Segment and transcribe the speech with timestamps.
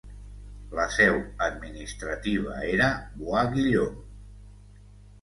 [0.79, 1.19] La seu
[1.49, 4.05] administrativa era Bois-Guillaume.